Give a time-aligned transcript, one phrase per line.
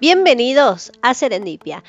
[0.00, 1.82] Bienvenidos a Serendipia.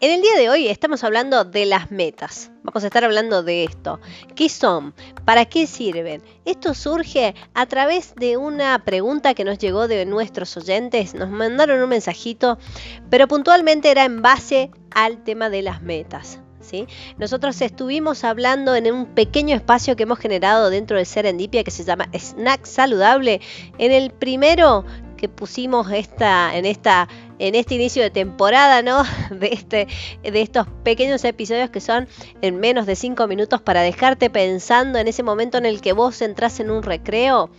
[0.00, 2.50] En el día de hoy estamos hablando de las metas.
[2.64, 4.00] Vamos a estar hablando de esto.
[4.34, 4.92] ¿Qué son?
[5.24, 6.24] ¿Para qué sirven?
[6.44, 11.14] Esto surge a través de una pregunta que nos llegó de nuestros oyentes.
[11.14, 12.58] Nos mandaron un mensajito,
[13.10, 16.40] pero puntualmente era en base al tema de las metas.
[16.60, 16.88] ¿Sí?
[17.16, 21.84] Nosotros estuvimos hablando en un pequeño espacio que hemos generado dentro de Serendipia que se
[21.84, 23.40] llama Snack Saludable.
[23.78, 24.84] En el primero
[25.18, 27.08] que pusimos esta, en, esta,
[27.38, 29.02] en este inicio de temporada, ¿no?
[29.30, 29.86] De, este,
[30.22, 32.08] de estos pequeños episodios que son
[32.40, 36.22] en menos de 5 minutos para dejarte pensando en ese momento en el que vos
[36.22, 37.50] entras en un recreo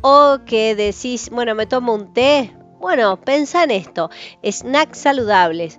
[0.00, 2.52] o que decís, bueno, me tomo un té.
[2.80, 4.10] Bueno, pensá en esto,
[4.44, 5.78] snacks saludables.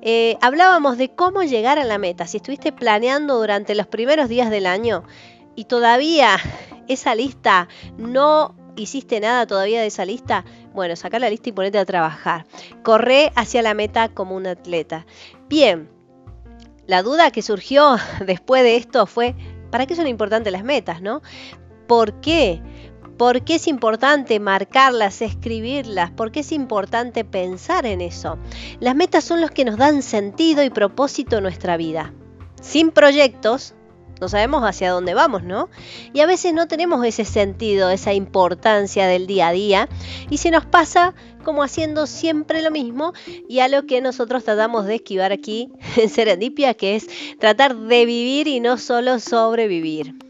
[0.00, 2.26] Eh, hablábamos de cómo llegar a la meta.
[2.26, 5.04] Si estuviste planeando durante los primeros días del año
[5.54, 6.38] y todavía
[6.86, 7.68] esa lista
[7.98, 10.44] no hiciste nada todavía de esa lista,
[10.78, 12.46] bueno, saca la lista y ponete a trabajar.
[12.84, 15.06] Corre hacia la meta como un atleta.
[15.48, 15.90] Bien,
[16.86, 19.34] la duda que surgió después de esto fue,
[19.72, 21.20] ¿para qué son importantes las metas, no?
[21.88, 22.62] ¿Por qué?
[23.16, 26.12] ¿Por qué es importante marcarlas, escribirlas?
[26.12, 28.38] ¿Por qué es importante pensar en eso?
[28.78, 32.14] Las metas son los que nos dan sentido y propósito a nuestra vida.
[32.60, 33.74] Sin proyectos,
[34.20, 35.68] no sabemos hacia dónde vamos, ¿no?
[36.12, 39.88] Y a veces no tenemos ese sentido, esa importancia del día a día
[40.30, 43.12] y se nos pasa como haciendo siempre lo mismo
[43.48, 47.08] y a lo que nosotros tratamos de esquivar aquí en Serendipia, que es
[47.38, 50.27] tratar de vivir y no solo sobrevivir.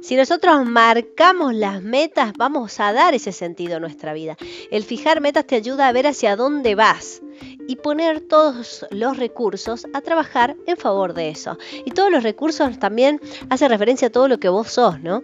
[0.00, 4.36] Si nosotros marcamos las metas, vamos a dar ese sentido a nuestra vida.
[4.70, 7.22] El fijar metas te ayuda a ver hacia dónde vas
[7.68, 11.58] y poner todos los recursos a trabajar en favor de eso.
[11.84, 13.20] Y todos los recursos también
[13.50, 15.22] hacen referencia a todo lo que vos sos, ¿no?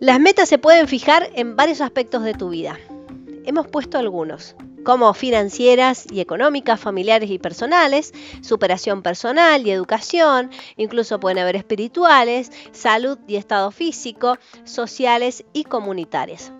[0.00, 2.78] Las metas se pueden fijar en varios aspectos de tu vida.
[3.44, 11.20] Hemos puesto algunos, como financieras y económicas, familiares y personales, superación personal y educación, incluso
[11.20, 16.52] pueden haber espirituales, salud y estado físico, sociales y comunitarias.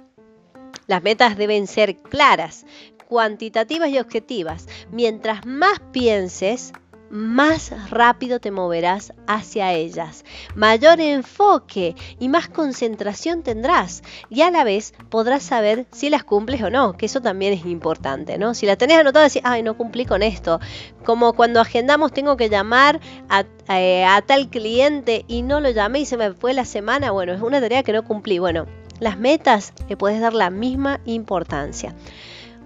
[0.87, 2.67] Las metas deben ser claras,
[3.09, 4.67] cuantitativas y objetivas.
[4.91, 6.73] Mientras más pienses,
[7.10, 10.25] más rápido te moverás hacia ellas.
[10.54, 14.03] Mayor enfoque y más concentración tendrás.
[14.28, 17.66] Y a la vez podrás saber si las cumples o no, que eso también es
[17.66, 18.54] importante, ¿no?
[18.54, 20.60] Si la tenés anotada, decís, ay, no cumplí con esto.
[21.04, 23.44] Como cuando agendamos, tengo que llamar a,
[23.76, 27.10] eh, a tal cliente y no lo llamé y se me fue la semana.
[27.10, 28.38] Bueno, es una tarea que no cumplí.
[28.38, 28.66] Bueno,
[29.00, 31.94] las metas le puedes dar la misma importancia.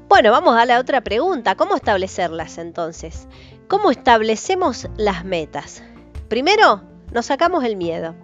[0.08, 1.54] Bueno, vamos a la otra pregunta.
[1.54, 3.26] ¿Cómo establecerlas entonces?
[3.68, 5.82] ¿Cómo establecemos las metas?
[6.28, 6.82] Primero,
[7.12, 8.14] nos sacamos el miedo.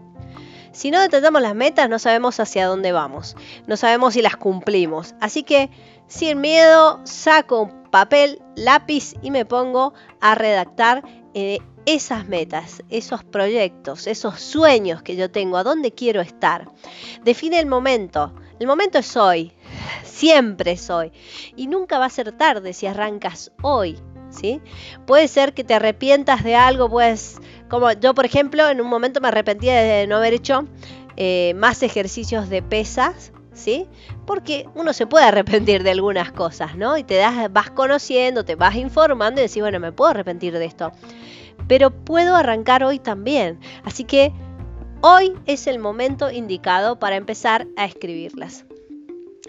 [0.72, 3.36] Si no detectamos las metas, no sabemos hacia dónde vamos.
[3.66, 5.14] No sabemos si las cumplimos.
[5.20, 5.70] Así que,
[6.06, 11.02] sin miedo, saco un papel, lápiz y me pongo a redactar
[11.32, 16.70] eh, esas metas, esos proyectos, esos sueños que yo tengo, a dónde quiero estar.
[17.24, 18.34] Define el momento.
[18.60, 19.54] El momento es hoy,
[20.04, 21.12] siempre es hoy.
[21.56, 23.98] Y nunca va a ser tarde si arrancas hoy.
[25.06, 29.20] Puede ser que te arrepientas de algo, pues, como yo, por ejemplo, en un momento
[29.20, 30.66] me arrepentí de no haber hecho
[31.16, 33.32] eh, más ejercicios de pesas.
[33.52, 33.88] ¿Sí?
[34.26, 36.96] Porque uno se puede arrepentir de algunas cosas, ¿no?
[36.96, 40.64] Y te das, vas conociendo, te vas informando y decís, bueno, me puedo arrepentir de
[40.64, 40.92] esto.
[41.66, 43.58] Pero puedo arrancar hoy también.
[43.84, 44.32] Así que
[45.02, 48.66] Hoy es el momento indicado para empezar a escribirlas.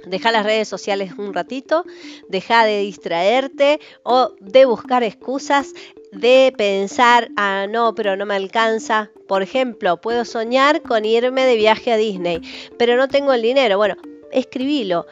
[0.05, 1.85] Deja las redes sociales un ratito,
[2.27, 5.73] deja de distraerte o de buscar excusas,
[6.11, 9.11] de pensar, ah, no, pero no me alcanza.
[9.27, 12.41] Por ejemplo, puedo soñar con irme de viaje a Disney,
[12.77, 13.77] pero no tengo el dinero.
[13.77, 13.95] Bueno,
[14.31, 15.05] escribilo.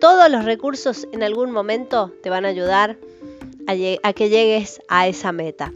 [0.00, 2.98] Todos los recursos en algún momento te van a ayudar
[3.68, 5.72] a, a que llegues a esa meta.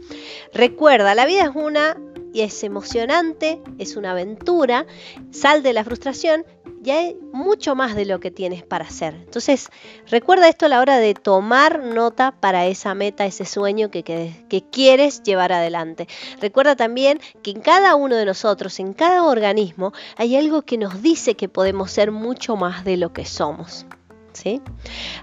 [0.53, 1.97] Recuerda, la vida es una
[2.33, 4.85] y es emocionante, es una aventura,
[5.31, 6.45] sal de la frustración
[6.87, 9.13] y hay mucho más de lo que tienes para hacer.
[9.13, 9.67] Entonces,
[10.09, 14.63] recuerda esto a la hora de tomar nota para esa meta, ese sueño que, que,
[14.71, 16.07] quieres llevar adelante.
[16.39, 21.01] Recuerda también que en cada uno de nosotros, en cada organismo, hay algo que nos
[21.01, 23.85] dice que podemos ser mucho más de lo que somos.
[24.31, 24.61] ¿sí?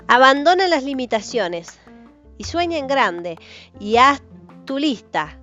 [0.07, 1.79] Abandona las limitaciones
[2.37, 3.39] y sueña en grande
[3.81, 4.21] y haz
[4.67, 5.39] tu lista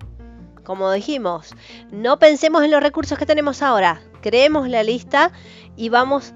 [0.64, 1.54] como dijimos,
[1.90, 5.32] no pensemos en los recursos que tenemos ahora, creemos la lista
[5.76, 6.34] y vamos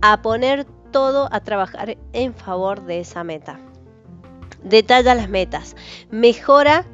[0.00, 3.58] a poner todo a trabajar en favor de esa meta.
[4.62, 5.76] Detalla las metas,
[6.10, 6.84] mejora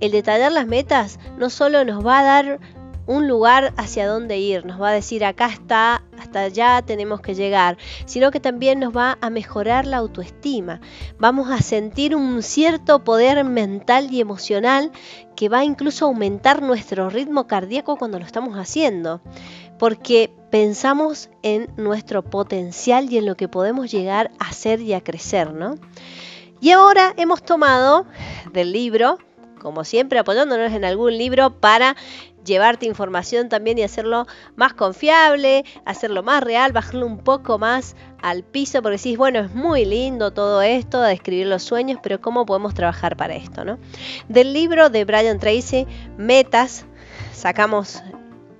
[0.00, 2.60] el detallar las metas no solo nos va a dar
[3.06, 7.34] un lugar hacia dónde ir, nos va a decir acá está, hasta allá tenemos que
[7.34, 7.76] llegar,
[8.06, 10.80] sino que también nos va a mejorar la autoestima.
[11.18, 14.92] Vamos a sentir un cierto poder mental y emocional
[15.34, 19.20] que va incluso a aumentar nuestro ritmo cardíaco cuando lo estamos haciendo,
[19.80, 25.00] porque pensamos en nuestro potencial y en lo que podemos llegar a ser y a
[25.00, 25.76] crecer, ¿no?
[26.60, 28.04] Y ahora hemos tomado
[28.52, 29.16] del libro,
[29.58, 31.96] como siempre apoyándonos en algún libro para
[32.44, 38.42] llevarte información también y hacerlo más confiable, hacerlo más real, bajarlo un poco más al
[38.42, 42.44] piso, porque decís, bueno, es muy lindo todo esto, de escribir los sueños, pero ¿cómo
[42.44, 43.64] podemos trabajar para esto?
[43.64, 43.78] ¿no?
[44.28, 45.86] Del libro de Brian Tracy,
[46.18, 46.84] Metas,
[47.32, 48.02] sacamos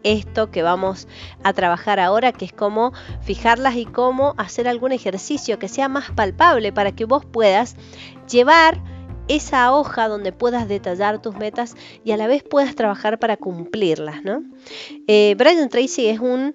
[0.02, 1.08] esto que vamos
[1.43, 2.93] a trabajar ahora, que es cómo
[3.23, 7.76] fijarlas y cómo hacer algún ejercicio que sea más palpable para que vos puedas
[8.31, 8.81] llevar
[9.29, 14.25] esa hoja donde puedas detallar tus metas y a la vez puedas trabajar para cumplirlas.
[14.25, 14.43] ¿no?
[15.06, 16.55] Eh, Brian Tracy es un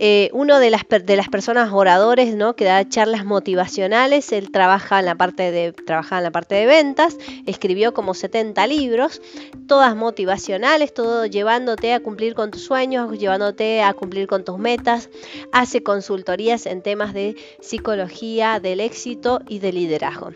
[0.00, 2.56] eh, uno de las, de las personas oradores ¿no?
[2.56, 6.66] que da charlas motivacionales, él trabaja en, la parte de, trabaja en la parte de
[6.66, 9.22] ventas, escribió como 70 libros,
[9.68, 15.10] todas motivacionales, todo llevándote a cumplir con tus sueños, llevándote a cumplir con tus metas,
[15.52, 20.32] hace consultorías en temas de psicología, del éxito y de liderazgo.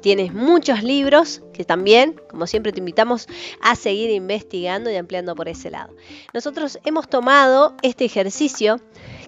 [0.00, 3.26] Tienes muchos libros que también, como siempre, te invitamos
[3.60, 5.94] a seguir investigando y ampliando por ese lado.
[6.32, 8.80] Nosotros hemos tomado este ejercicio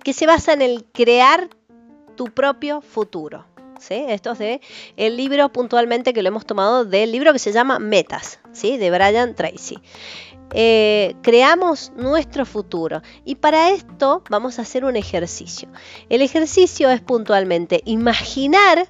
[0.03, 1.51] que se basa en el crear
[2.17, 3.47] tu propio futuro.
[3.79, 4.05] ¿Sí?
[4.09, 4.61] Esto es de
[4.97, 8.77] el libro puntualmente que lo hemos tomado del libro que se llama Metas, ¿sí?
[8.77, 9.81] de Brian Tracy.
[10.55, 15.69] Eh, creamos nuestro futuro y para esto vamos a hacer un ejercicio.
[16.11, 18.89] El ejercicio es puntualmente imaginar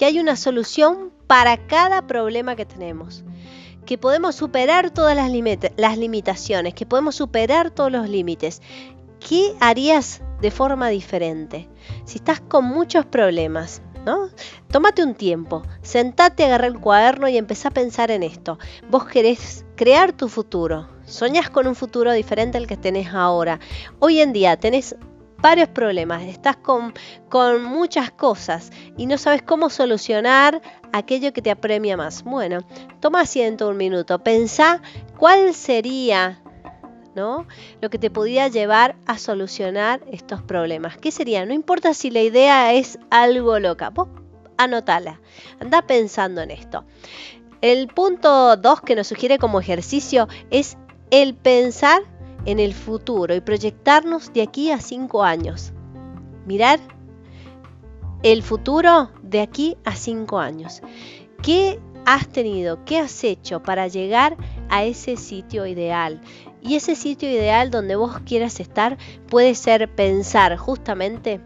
[0.00, 3.22] que hay una solución para cada problema que tenemos,
[3.84, 5.30] que podemos superar todas las,
[5.98, 8.62] limitaciones, que podemos superar todos los límites.
[9.18, 11.68] ¿Qué harías de forma diferente?
[12.06, 14.30] Si estás con muchos problemas, ¿no?
[14.70, 18.58] Tómate un tiempo, sentate, agarra el cuaderno y empezá a pensar en esto.
[18.88, 23.60] Vos querés crear tu futuro, soñás con un futuro diferente al que tenés ahora.
[23.98, 24.96] Hoy en día tenés
[25.40, 26.92] varios problemas, estás con,
[27.28, 30.60] con muchas cosas y no sabes cómo solucionar
[30.92, 32.22] aquello que te apremia más.
[32.24, 32.60] Bueno,
[33.00, 34.82] toma asiento un minuto, pensá
[35.16, 36.42] cuál sería
[37.14, 37.46] ¿no?
[37.80, 40.96] Lo que te podría llevar a solucionar estos problemas.
[40.96, 41.44] ¿Qué sería?
[41.44, 44.08] No importa si la idea es algo loca, vos
[44.56, 45.20] anotala,
[45.58, 46.84] anda pensando en esto.
[47.62, 50.76] El punto 2 que nos sugiere como ejercicio es
[51.10, 52.02] el pensar
[52.46, 55.72] en el futuro y proyectarnos de aquí a cinco años.
[56.46, 56.80] Mirar
[58.22, 60.82] el futuro de aquí a cinco años.
[61.42, 62.84] ¿Qué has tenido?
[62.84, 64.36] ¿Qué has hecho para llegar
[64.68, 66.20] a ese sitio ideal?
[66.62, 68.98] Y ese sitio ideal donde vos quieras estar
[69.28, 71.40] puede ser pensar justamente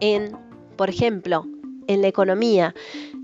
[0.00, 0.36] en,
[0.76, 1.46] por ejemplo,
[1.86, 2.74] en la economía.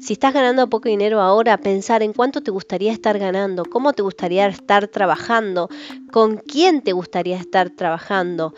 [0.01, 4.03] Si estás ganando poco dinero ahora, pensar en cuánto te gustaría estar ganando, cómo te
[4.03, 5.69] gustaría estar trabajando,
[6.13, 8.55] con quién te gustaría estar trabajando,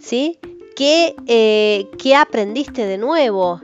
[0.00, 0.38] ¿sí?
[0.76, 3.60] ¿Qué, eh, ¿Qué aprendiste de nuevo?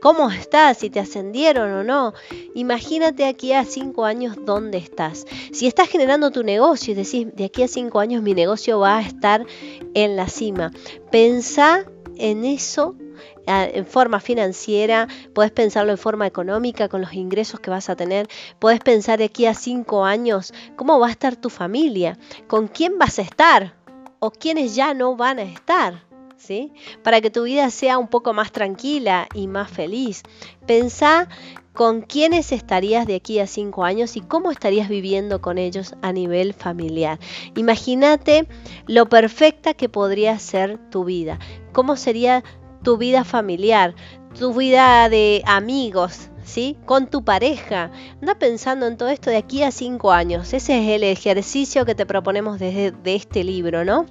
[0.00, 0.78] ¿Cómo estás?
[0.78, 2.12] Si te ascendieron o no.
[2.54, 5.26] Imagínate aquí a cinco años dónde estás.
[5.52, 8.98] Si estás generando tu negocio y decís, de aquí a cinco años mi negocio va
[8.98, 9.46] a estar
[9.94, 10.72] en la cima.
[11.10, 11.84] Pensá
[12.16, 12.96] en eso
[13.46, 18.28] en forma financiera, puedes pensarlo en forma económica con los ingresos que vas a tener,
[18.58, 22.98] puedes pensar de aquí a cinco años cómo va a estar tu familia, con quién
[22.98, 23.74] vas a estar
[24.18, 26.04] o quiénes ya no van a estar.
[26.36, 26.72] ¿Sí?
[27.04, 30.24] Para que tu vida sea un poco más tranquila y más feliz.
[30.66, 31.28] Pensá
[31.72, 36.12] con quiénes estarías de aquí a cinco años y cómo estarías viviendo con ellos a
[36.12, 37.20] nivel familiar.
[37.54, 38.48] Imagínate
[38.88, 41.38] lo perfecta que podría ser tu vida.
[41.72, 42.42] ¿Cómo sería
[42.82, 43.94] tu vida familiar,
[44.38, 46.76] tu vida de amigos, ¿sí?
[46.84, 47.90] Con tu pareja.
[48.20, 50.52] Anda pensando en todo esto de aquí a cinco años.
[50.52, 54.06] Ese es el ejercicio que te proponemos desde de este libro, ¿no?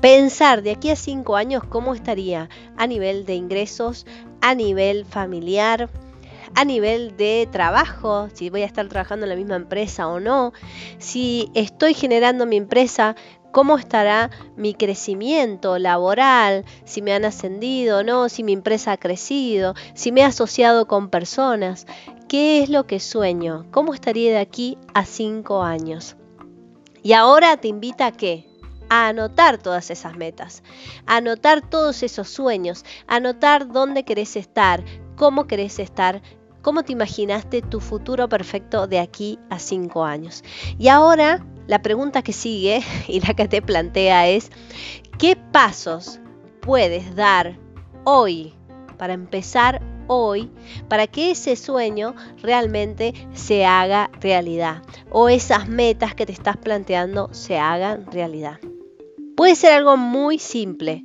[0.00, 4.06] Pensar de aquí a cinco años cómo estaría a nivel de ingresos,
[4.40, 5.90] a nivel familiar,
[6.54, 10.52] a nivel de trabajo, si voy a estar trabajando en la misma empresa o no,
[10.98, 13.16] si estoy generando mi empresa
[13.54, 18.96] cómo estará mi crecimiento laboral, si me han ascendido o no, si mi empresa ha
[18.96, 21.86] crecido, si me he asociado con personas,
[22.26, 26.16] qué es lo que sueño, cómo estaría de aquí a cinco años.
[27.04, 28.44] Y ahora te invita a qué?
[28.88, 30.64] A anotar todas esas metas,
[31.06, 34.84] a anotar todos esos sueños, a anotar dónde querés estar,
[35.14, 36.22] cómo querés estar,
[36.64, 40.42] cómo te imaginaste tu futuro perfecto de aquí a cinco años.
[40.78, 44.50] Y ahora la pregunta que sigue y la que te plantea es,
[45.18, 46.18] ¿qué pasos
[46.60, 47.56] puedes dar
[48.04, 48.54] hoy
[48.98, 50.50] para empezar hoy
[50.88, 57.28] para que ese sueño realmente se haga realidad o esas metas que te estás planteando
[57.32, 58.58] se hagan realidad.
[59.36, 61.04] Puede ser algo muy simple.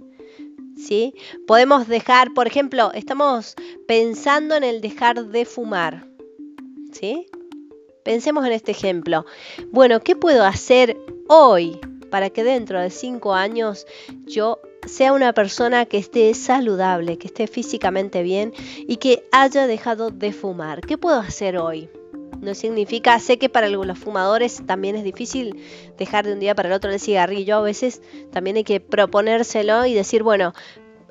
[0.79, 1.13] ¿Sí?
[1.45, 3.55] Podemos dejar, por ejemplo, estamos
[3.87, 6.07] pensando en el dejar de fumar.
[6.91, 7.27] ¿Sí?
[8.03, 9.25] Pensemos en este ejemplo.
[9.71, 13.85] Bueno, ¿qué puedo hacer hoy para que dentro de cinco años
[14.25, 18.53] yo sea una persona que esté saludable, que esté físicamente bien
[18.87, 20.81] y que haya dejado de fumar.
[20.81, 21.89] ¿Qué puedo hacer hoy?
[22.41, 25.61] No significa, sé que para los fumadores también es difícil
[25.97, 27.57] dejar de un día para el otro el cigarrillo.
[27.57, 30.53] A veces también hay que proponérselo y decir, bueno,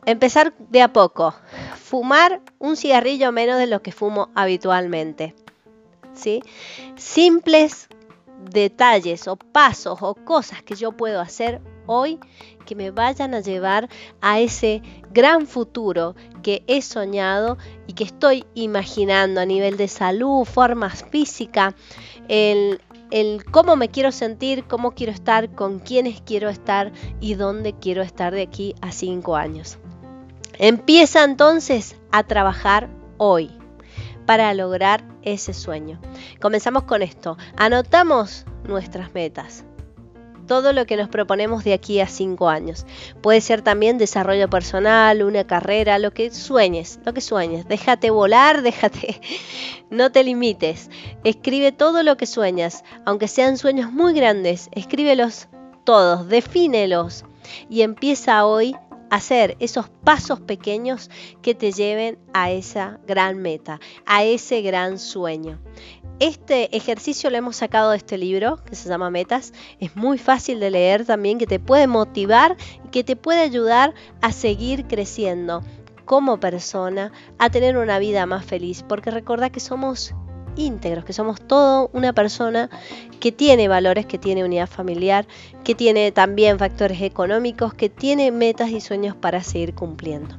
[0.07, 1.35] empezar de a poco.
[1.77, 5.35] Fumar un cigarrillo menos de lo que fumo habitualmente.
[6.15, 6.43] ¿Sí?
[6.97, 7.89] Simples
[8.51, 12.21] detalles o pasos o cosas que yo puedo hacer hoy
[12.65, 13.89] que me vayan a llevar
[14.21, 20.45] a ese gran futuro que he soñado y que estoy imaginando a nivel de salud,
[20.45, 21.75] formas física,
[22.29, 22.81] el,
[23.11, 28.03] el cómo me quiero sentir, cómo quiero estar, con quiénes quiero estar y dónde quiero
[28.03, 29.79] estar de aquí a cinco años.
[30.59, 33.51] Empieza entonces a trabajar hoy
[34.27, 35.99] para lograr ese sueño.
[36.41, 37.39] Comenzamos con esto.
[37.57, 39.65] Anotamos nuestras metas
[40.49, 42.85] todo lo que nos proponemos de aquí a cinco años.
[43.23, 47.69] Puede ser también desarrollo personal, una carrera, lo que sueñes, lo que sueñes.
[47.69, 49.21] Déjate volar, déjate,
[49.91, 50.91] no te limites.
[51.23, 55.47] Escribe todo lo que sueñas, aunque sean sueños muy grandes, escríbelos
[55.85, 57.25] todos, defínelos
[57.71, 58.77] y empieza hoy
[59.11, 61.11] hacer esos pasos pequeños
[61.43, 65.59] que te lleven a esa gran meta, a ese gran sueño.
[66.21, 69.53] Este ejercicio lo hemos sacado de este libro que se llama Metas.
[69.79, 73.95] Es muy fácil de leer también, que te puede motivar y que te puede ayudar
[74.21, 75.63] a seguir creciendo
[76.05, 78.83] como persona, a tener una vida más feliz.
[78.83, 80.13] Porque recuerda que somos
[80.57, 82.71] íntegros, que somos todo una persona
[83.21, 85.27] que tiene valores, que tiene unidad familiar,
[85.65, 90.37] que tiene también factores económicos, que tiene metas y sueños para seguir cumpliendo.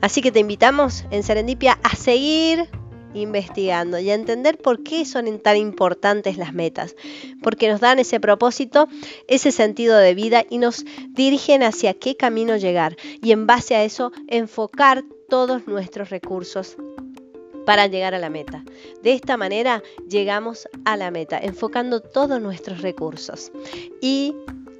[0.00, 2.68] Así que te invitamos en Serendipia a seguir
[3.14, 6.94] investigando y a entender por qué son tan importantes las metas,
[7.42, 8.88] porque nos dan ese propósito,
[9.28, 13.84] ese sentido de vida y nos dirigen hacia qué camino llegar y en base a
[13.84, 16.76] eso enfocar todos nuestros recursos
[17.64, 18.64] para llegar a la meta.
[19.02, 23.52] De esta manera llegamos a la meta, enfocando todos nuestros recursos.
[24.00, 24.34] Y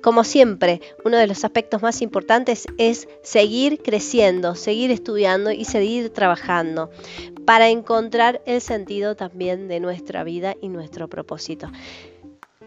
[0.04, 6.10] como siempre, uno de los aspectos más importantes es seguir creciendo, seguir estudiando y seguir
[6.10, 6.90] trabajando
[7.46, 11.70] para encontrar el sentido también de nuestra vida y nuestro propósito.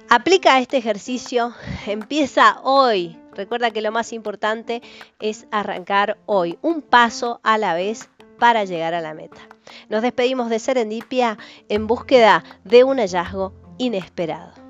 [0.10, 1.54] Aplica este ejercicio,
[1.86, 3.18] empieza hoy.
[3.34, 4.82] Recuerda que lo más importante
[5.20, 8.10] es arrancar hoy, un paso a la vez
[8.40, 9.42] para llegar a la meta.
[9.90, 11.38] Nos despedimos de Serendipia
[11.70, 14.67] en búsqueda de un hallazgo inesperado.